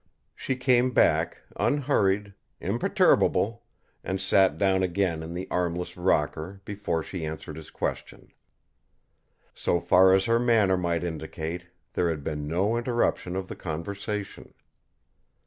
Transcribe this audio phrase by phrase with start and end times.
[0.35, 3.61] She came back, unhurried, imperturbable,
[4.03, 8.31] and sat down again in the armless rocker before she answered his question.
[9.53, 14.55] So far as her manner might indicate, there had been no interruption of the conversation.